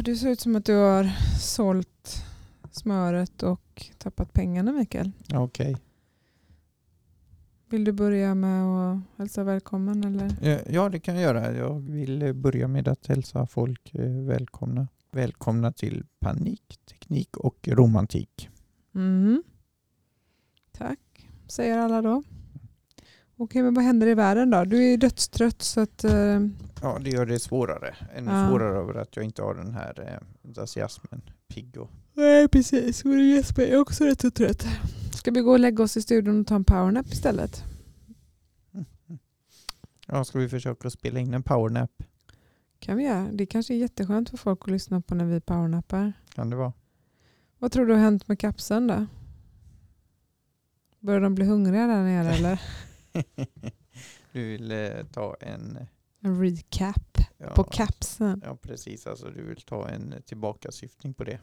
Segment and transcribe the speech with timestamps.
[0.00, 1.04] du ser ut som att du har
[1.40, 2.24] sålt
[2.70, 5.10] smöret och tappat pengarna Mikael.
[5.34, 5.76] Okej.
[7.68, 10.50] Vill du börja med att hälsa välkommen eller?
[10.50, 11.56] Ja, Ja, det kan jag göra.
[11.56, 14.88] Jag vill eh, börja med att hälsa folk eh, välkomna.
[15.10, 18.48] Välkomna till panik, teknik och romantik.
[18.94, 19.42] Mm.
[20.72, 22.22] Tack, säger alla då.
[23.42, 24.64] Okej, men vad händer i världen då?
[24.64, 26.04] Du är dödstrött så att...
[26.04, 26.40] eh,
[26.82, 27.94] Ja, det gör det svårare.
[28.14, 28.48] Ännu Ja.
[28.48, 31.22] svårare över att jag inte har den här eh, entusiasmen.
[31.48, 31.90] Pigg och...
[32.14, 33.04] Nej, precis.
[33.04, 34.66] Och Jesper är också rätt så trött.
[35.14, 37.62] Ska vi gå och lägga oss i studion och ta en powernap istället?
[40.06, 41.90] Ja, ska vi försöka spela in en powernap?
[42.78, 43.28] kan vi göra.
[43.32, 46.12] Det kanske är jätteskönt för folk att lyssna på när vi powernappar.
[46.34, 46.72] Kan det vara?
[47.58, 49.06] Vad tror du har hänt med kapseln då?
[51.00, 52.60] Börjar de bli hungriga där nere eller?
[54.32, 55.78] du vill eh, ta en...
[56.24, 57.12] En recap
[57.42, 58.42] Ja, på kapseln.
[58.44, 59.06] Ja, precis.
[59.06, 61.38] Alltså, du vill ta en tillbakasyftning på det.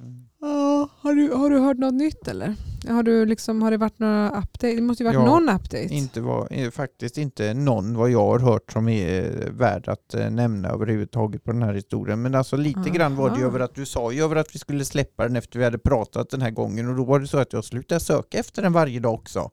[0.00, 0.28] Mm.
[0.40, 2.54] Ja, har, du, har du hört något nytt eller?
[2.88, 4.74] Har, du liksom, har det varit några update?
[4.74, 5.94] Det måste ju varit Ja, någon update.
[5.94, 10.14] Inte var, eh, faktiskt inte någon vad jag har hört som är eh, värd att
[10.14, 12.22] eh, nämna överhuvudtaget på den här historien.
[12.22, 13.50] Men alltså lite grann var det ju Aha.
[13.50, 16.30] över att du sa ju över att vi skulle släppa den efter vi hade pratat
[16.30, 19.00] den här gången och då var det så att jag slutade söka efter den varje
[19.00, 19.50] dag också.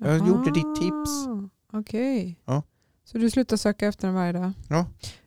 [0.00, 1.26] Jag gjorde ditt tips.
[1.26, 2.40] Aha, Okej.
[2.44, 2.62] Ja.
[3.04, 4.52] Så du slutar söka efter den varje dag?
[4.68, 4.86] Ja,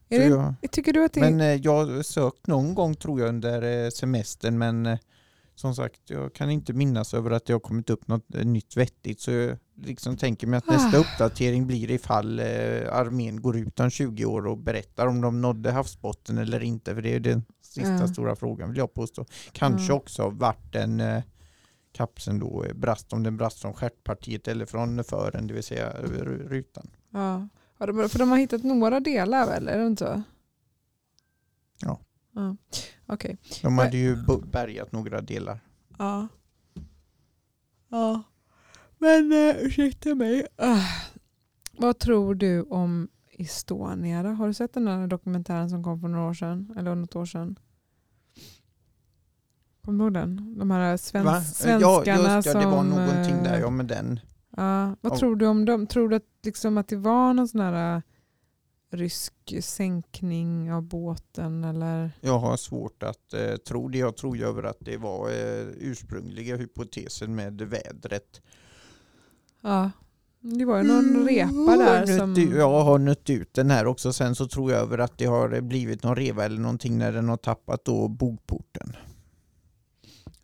[0.10, 3.20] Är det, jag, Tycker du att det men eh, jag har sökt någon gång tror
[3.20, 4.98] jag under eh, semestern men eh,
[5.56, 9.22] som sagt jag kan inte minnas över att det har kommit upp något nytt vettigt
[9.22, 11.02] så jag liksom tänker mig att nästa Ah.
[11.02, 16.38] uppdatering blir ifall armén går ut om 20 år och berättar om de nådde havsbotten
[16.38, 18.08] eller inte för det är den sista Ja.
[18.08, 19.26] stora frågan vill jag påstå.
[19.52, 19.98] Kanske Ja.
[19.98, 21.24] också vart den eh,
[21.92, 25.94] kapseln då eh, brast, om den brast från stjärtpartiet eller från fören, det vill säga
[26.50, 26.90] rutan.
[27.10, 27.48] Ja.
[27.78, 29.68] Ja, de, för de har hittat några delar väl?
[29.68, 30.22] Är det inte så?
[31.82, 32.00] Ja.
[32.36, 32.56] ja.
[33.06, 33.38] Okej.
[33.62, 34.18] De hade ju
[34.52, 35.60] bärgat några delar.
[35.98, 36.28] Ja.
[37.90, 38.24] Ja.
[38.98, 40.48] Men uh, ursäkta mig.
[40.58, 40.82] Ah.
[41.78, 44.24] Vad tror du om Estonia?
[44.24, 46.76] Har du sett den där dokumentären som kom för några år sedan?
[46.78, 47.60] Eller något år sedan?
[49.98, 50.56] Den?
[50.60, 50.98] De här Va?
[50.98, 52.62] svensk, Ja, svenskarna just ja, som...
[52.62, 54.20] det var någonting eh, där, ja men den.
[54.58, 55.18] Ja, vad Ja.
[55.18, 55.88] tror du om dem?
[55.88, 58.02] Tror du att, liksom att det var någon sån här äh,
[58.92, 62.12] rysk sänkning av båten eller?
[62.22, 63.98] Jag har svårt att eh, tro det.
[63.98, 68.42] Jag tror ju över att det var eh, ursprungliga hypotesen med vädret.
[69.62, 69.92] Ja,
[70.42, 72.32] det var ju någon repa där som...
[72.38, 74.14] ut- Jag har nött ut den här också.
[74.14, 77.30] Sen så tror jag över att det har blivit någon reva eller någonting när den
[77.30, 78.96] har tappat då bogporten.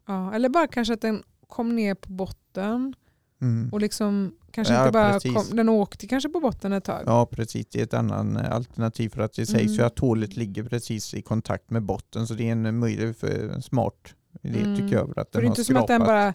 [0.05, 2.95] Ja, eller bara kanske att den kom ner på botten
[3.41, 3.69] Mm.
[3.73, 7.03] och liksom kanske Ja, inte bara kom, den åkte kanske på botten ett tag.
[7.05, 9.85] Ja precis, det är ett annat alternativ för att det sägs ju Mm.
[9.88, 13.61] att hålet ligger precis i kontakt med botten så det är en möjlig för en
[13.61, 14.75] smart idé Mm.
[14.75, 16.07] tycker jag över att För den det är inte som att den skrapat.
[16.07, 16.33] bara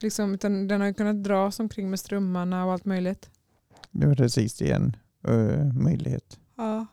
[0.00, 3.30] liksom, utan den har ju kunnat dras omkring med strömmarna och allt möjligt.
[4.02, 6.38] Är precis det är en ö, möjlighet.
[6.56, 6.86] Ja.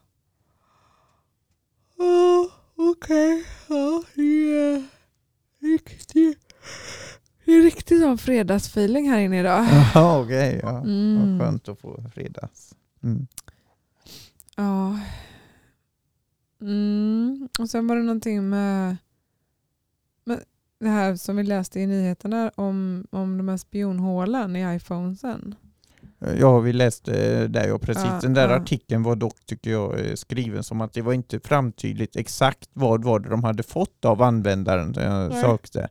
[1.98, 3.46] Ja, okej.
[3.70, 4.84] Ja, det är
[5.62, 6.40] riktigt,
[7.94, 9.66] riktigt sån fredagsfeeling här inne idag.
[9.94, 10.78] Jaha okej, ja.
[10.78, 11.38] Mm.
[11.38, 12.76] Vad skönt att få fredags.
[13.04, 13.28] Mm.
[14.56, 15.00] Ja.
[16.62, 17.50] Mm.
[17.60, 18.98] Och sen var det någonting med,
[20.26, 20.40] med
[20.80, 25.56] det här som vi läste i nyheterna om, om de här spionhålen i iPhonesen.
[26.40, 28.04] Ja, vi läste där ja, precis.
[28.04, 28.56] Ja, Den där ja.
[28.56, 33.04] artikeln var dock, tycker jag, eh, skriven som att det var inte framtydligt exakt vad
[33.04, 35.42] var det de hade fått av användaren när jag Nej.
[35.42, 35.90] sökte.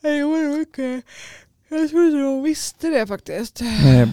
[0.00, 1.04] Nej, det var mycket.
[1.68, 3.60] Jag trodde de visste det faktiskt.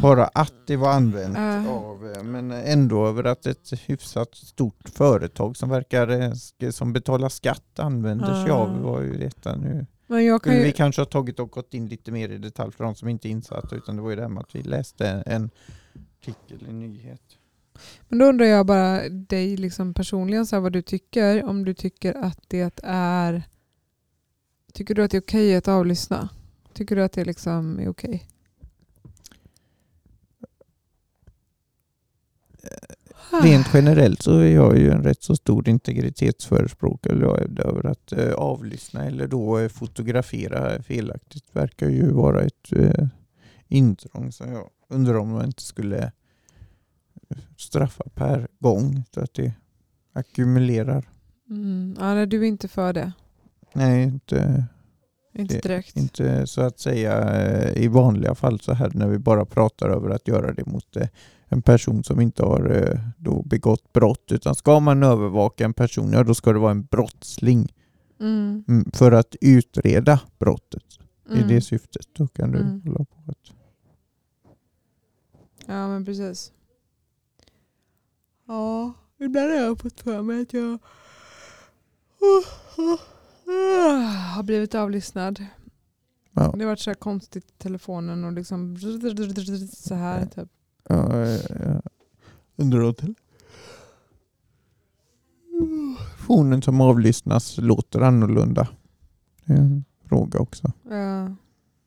[0.01, 1.69] Bara att det var använt Ja.
[1.69, 6.07] av, eh, men ändå över att ett hyfsat stort företag som verkar
[6.61, 8.53] eh, som betalar skatt använder sig Ja.
[8.53, 9.85] av var ju detta nu.
[10.07, 12.71] Men jag kan ju, vi kanske ha tagit och gått in lite mer i detalj
[12.71, 14.63] för de som inte är insatta utan det var ju det här med att vi
[14.63, 15.49] läste en
[16.21, 17.21] artikel i nyhet.
[18.09, 21.43] men då undrar jag bara dig liksom personligen så här, vad du tycker.
[21.45, 23.43] Om du tycker att det är
[24.73, 26.29] Tycker du att det är okej att avlyssna?
[26.73, 28.27] Tycker du att det liksom är okej?
[33.41, 38.11] Rent generellt så är jag ju en rätt så stor integritetsförespråkare jag är över att
[38.11, 43.07] eh, avlyssna eller då eh, fotografera felaktigt verkar ju vara ett eh,
[43.67, 46.11] intrång så jag undrar om man inte skulle
[47.29, 49.53] eh, straffa per gång så att det
[50.13, 51.09] ackumulerar.
[51.49, 51.95] Mm.
[51.99, 53.11] Ja, nej, du är inte för det.
[53.73, 54.65] Nej, inte
[55.35, 55.97] Inte direkt.
[55.97, 60.09] Inte så att säga eh, i vanliga fall så här när vi bara pratar över
[60.09, 61.07] att göra det mot eh,
[61.45, 64.31] en person som inte har eh, då begått brott.
[64.31, 67.73] Utan ska man övervaka en person, ja då ska det vara en brottsling
[68.19, 68.63] Mm.
[68.67, 70.83] mm, för att utreda brottet.
[71.29, 71.47] I Mm.
[71.47, 72.07] det syftet.
[72.13, 72.81] Då kan du Mm.
[72.81, 73.37] hålla på att...
[75.67, 76.51] Ja men precis.
[78.47, 80.79] Ja, ibland har jag fått för mig att jag
[84.35, 85.45] har blivit avlyssnad.
[86.31, 88.77] Ja, Det har varit så här konstigt i telefonen och liksom
[89.73, 90.49] så här typ.
[90.89, 91.81] ja, eh, ja.
[92.55, 92.95] Underhåll.
[96.23, 98.67] Telefonen som avlyssnas låter annorlunda.
[99.45, 100.71] Det är en fråga också.
[100.89, 101.35] Ja.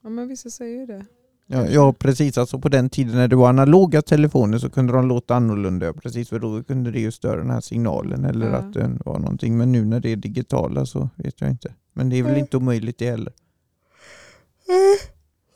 [0.02, 1.06] ja men vissa säger ju det.
[1.46, 5.08] Ja, ja precis, alltså på den tiden när det var analoga telefoner så kunde de
[5.08, 5.92] låta annorlunda.
[5.92, 8.56] Precis, för då kunde det ju störa den här signalen eller Ja.
[8.56, 9.56] att den var någonting.
[9.56, 11.74] Men nu när det är digitala så vet jag inte.
[11.92, 12.40] Men det är väl Nej.
[12.40, 13.32] inte omöjligt det heller.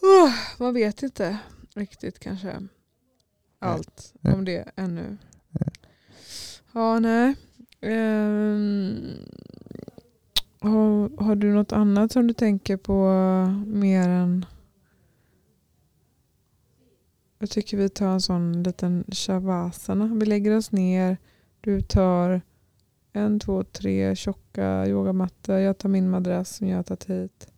[0.03, 0.33] Ah,
[0.65, 1.39] Man vet inte
[1.75, 2.57] riktigt kanske
[3.59, 4.35] allt Nej.
[4.35, 5.17] om det ännu.
[5.51, 5.69] Nej.
[6.73, 7.35] Ja, nej.
[7.81, 8.97] Ehm,
[10.61, 13.05] har, har du något annat som du tänker på
[13.67, 14.47] mer än...
[17.43, 20.07] Jag tycker vi tar en sån liten shavasana.
[20.15, 21.17] Vi lägger oss ner.
[21.61, 22.41] Du tar
[23.13, 25.61] en, två, tre tjocka yogamatta.
[25.61, 27.53] Jag tar min madrass som jag har tagit hit.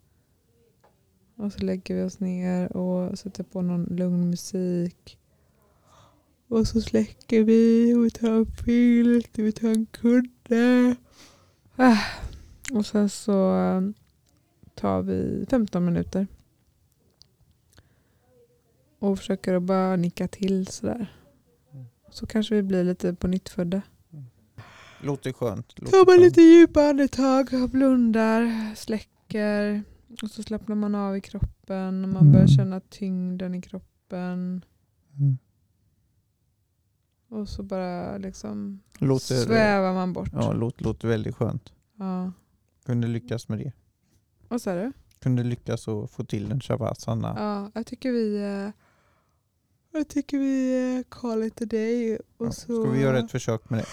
[1.37, 5.19] Och så lägger vi oss ner och sätter på någon lugn musik.
[6.49, 10.97] Och så släcker vi och vi tar en filt och vi tar en kudde.
[11.77, 11.99] Ah.
[12.73, 13.81] Och sen så eh,
[14.75, 16.27] tar vi 15 minuter.
[19.03, 21.17] Och försöker att bara nicka till sådär.
[22.11, 23.83] Så kanske vi blir lite på nytt födda.
[25.01, 25.75] Låter skönt.
[25.81, 29.83] Låter Tar man lite djupa andetag, blundar, släcker
[30.23, 32.49] och så slappnar man av i kroppen och man börjar Mm.
[32.57, 34.65] känna tyngden i kroppen.
[35.19, 35.39] Mm.
[37.29, 40.31] Och så bara liksom Låter, svävar man bort.
[40.33, 41.73] ja, låter, låter väldigt skönt.
[41.99, 42.33] Ja.
[42.87, 43.73] Kunde lyckas med det.
[44.49, 44.93] Vad sa du?
[45.19, 47.35] Kunde lyckas att få till en shavasana.
[47.39, 48.71] Ja, jag tycker vi eh,
[49.93, 52.19] jag tycker vi call it a day.
[52.37, 53.87] Och Ja, så, Ska vi göra ett försök med det?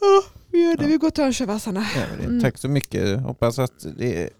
[0.00, 0.82] Ja, vi gör det.
[0.82, 0.88] Ja.
[0.88, 1.10] Vi går
[2.10, 2.40] men det- Mm.
[2.42, 3.20] Tack så mycket.
[3.20, 4.30] Hoppas att det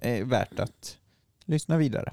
[0.00, 0.96] är värt att
[1.44, 2.12] lyssna vidare.